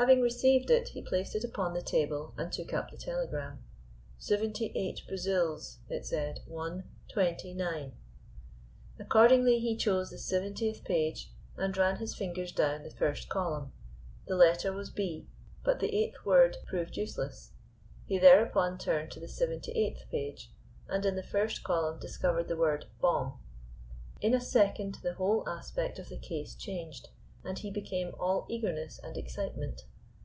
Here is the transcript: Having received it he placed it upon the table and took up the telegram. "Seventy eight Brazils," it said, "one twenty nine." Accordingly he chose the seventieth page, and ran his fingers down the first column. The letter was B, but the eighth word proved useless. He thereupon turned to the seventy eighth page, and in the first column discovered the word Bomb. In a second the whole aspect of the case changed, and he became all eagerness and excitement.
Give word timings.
Having 0.00 0.22
received 0.22 0.70
it 0.70 0.88
he 0.88 1.02
placed 1.02 1.36
it 1.36 1.44
upon 1.44 1.74
the 1.74 1.82
table 1.82 2.32
and 2.38 2.50
took 2.50 2.72
up 2.72 2.90
the 2.90 2.96
telegram. 2.96 3.62
"Seventy 4.16 4.72
eight 4.74 5.02
Brazils," 5.06 5.80
it 5.90 6.06
said, 6.06 6.40
"one 6.46 6.84
twenty 7.12 7.52
nine." 7.52 7.92
Accordingly 8.98 9.58
he 9.60 9.76
chose 9.76 10.08
the 10.08 10.16
seventieth 10.16 10.84
page, 10.84 11.34
and 11.58 11.76
ran 11.76 11.96
his 11.98 12.14
fingers 12.14 12.50
down 12.50 12.82
the 12.82 12.88
first 12.90 13.28
column. 13.28 13.72
The 14.26 14.36
letter 14.36 14.72
was 14.72 14.88
B, 14.88 15.26
but 15.62 15.80
the 15.80 15.94
eighth 15.94 16.24
word 16.24 16.56
proved 16.66 16.96
useless. 16.96 17.52
He 18.06 18.18
thereupon 18.18 18.78
turned 18.78 19.10
to 19.10 19.20
the 19.20 19.28
seventy 19.28 19.72
eighth 19.72 20.04
page, 20.10 20.50
and 20.88 21.04
in 21.04 21.14
the 21.14 21.22
first 21.22 21.62
column 21.62 21.98
discovered 22.00 22.48
the 22.48 22.56
word 22.56 22.86
Bomb. 23.02 23.38
In 24.22 24.32
a 24.32 24.40
second 24.40 24.94
the 25.02 25.12
whole 25.16 25.46
aspect 25.46 25.98
of 25.98 26.08
the 26.08 26.16
case 26.18 26.54
changed, 26.54 27.10
and 27.44 27.58
he 27.60 27.70
became 27.70 28.14
all 28.18 28.44
eagerness 28.50 28.98
and 29.02 29.16
excitement. 29.18 29.82